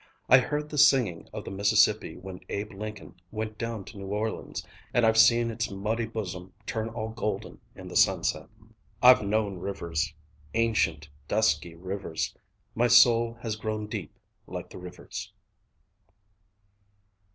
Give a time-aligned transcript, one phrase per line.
[0.27, 4.65] I heard the singing of the Mississippi when Abe Lincoln went down to New Orleans,
[4.95, 8.49] and I've seen its muddy bosom turn all golden in the sunset.
[9.03, 10.11] I've known rivers:
[10.55, 12.35] Ancient, dusky rivers.
[12.73, 14.17] My soul has grown deep
[14.47, 15.31] like the rivers.